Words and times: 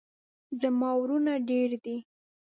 زما 0.61 0.89
ورونه 1.01 1.33
ډیر 1.49 1.69
دي 1.83 1.97